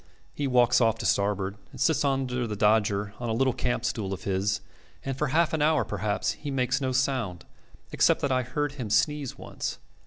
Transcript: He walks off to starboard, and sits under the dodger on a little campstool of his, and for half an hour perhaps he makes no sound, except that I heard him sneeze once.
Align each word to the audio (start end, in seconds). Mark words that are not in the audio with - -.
He 0.33 0.47
walks 0.47 0.81
off 0.81 0.97
to 0.97 1.05
starboard, 1.05 1.57
and 1.71 1.79
sits 1.79 2.03
under 2.03 2.47
the 2.47 2.55
dodger 2.55 3.13
on 3.19 3.29
a 3.29 3.33
little 3.33 3.53
campstool 3.53 4.13
of 4.13 4.23
his, 4.23 4.61
and 5.05 5.15
for 5.15 5.27
half 5.27 5.53
an 5.53 5.61
hour 5.61 5.85
perhaps 5.85 6.31
he 6.31 6.49
makes 6.49 6.81
no 6.81 6.91
sound, 6.91 7.45
except 7.91 8.19
that 8.21 8.31
I 8.31 8.41
heard 8.41 8.71
him 8.71 8.89
sneeze 8.89 9.37
once. 9.37 9.77